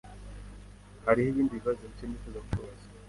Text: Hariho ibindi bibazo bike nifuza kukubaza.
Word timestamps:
Hariho 1.05 1.27
ibindi 1.31 1.57
bibazo 1.59 1.81
bike 1.89 2.05
nifuza 2.05 2.39
kukubaza. 2.45 2.85